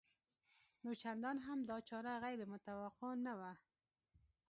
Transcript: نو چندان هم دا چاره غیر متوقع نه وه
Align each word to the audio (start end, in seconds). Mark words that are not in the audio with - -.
نو 0.83 0.91
چندان 1.03 1.37
هم 1.47 1.59
دا 1.69 1.77
چاره 1.89 2.13
غیر 2.23 2.41
متوقع 2.53 3.11
نه 3.25 3.33
وه 3.39 3.51